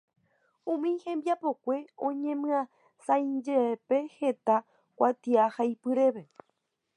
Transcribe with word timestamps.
Umi 0.73 0.91
hembiapokue 1.03 1.77
oñemyasãijepe 2.07 3.97
heta 4.17 4.55
kuatiahaipyrépe. 4.97 6.23